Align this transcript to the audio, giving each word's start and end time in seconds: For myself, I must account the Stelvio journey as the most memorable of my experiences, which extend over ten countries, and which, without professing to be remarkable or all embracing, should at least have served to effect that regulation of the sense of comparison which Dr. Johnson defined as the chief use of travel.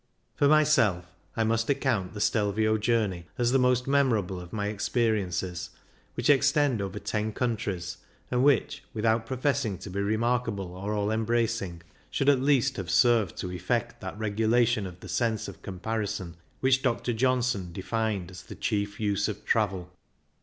For 0.33 0.47
myself, 0.47 1.05
I 1.37 1.43
must 1.43 1.69
account 1.69 2.15
the 2.15 2.21
Stelvio 2.21 2.75
journey 2.79 3.27
as 3.37 3.51
the 3.51 3.59
most 3.59 3.85
memorable 3.85 4.39
of 4.39 4.51
my 4.51 4.65
experiences, 4.65 5.69
which 6.15 6.27
extend 6.27 6.81
over 6.81 6.97
ten 6.97 7.31
countries, 7.33 7.97
and 8.31 8.43
which, 8.43 8.81
without 8.95 9.27
professing 9.27 9.77
to 9.77 9.91
be 9.91 9.99
remarkable 10.01 10.73
or 10.73 10.95
all 10.95 11.11
embracing, 11.11 11.83
should 12.09 12.29
at 12.29 12.41
least 12.41 12.77
have 12.77 12.89
served 12.89 13.37
to 13.37 13.51
effect 13.51 14.01
that 14.01 14.17
regulation 14.17 14.87
of 14.87 15.01
the 15.01 15.07
sense 15.07 15.47
of 15.47 15.61
comparison 15.61 16.35
which 16.61 16.81
Dr. 16.81 17.13
Johnson 17.13 17.71
defined 17.71 18.31
as 18.31 18.41
the 18.41 18.55
chief 18.55 18.99
use 18.99 19.27
of 19.27 19.45
travel. 19.45 19.93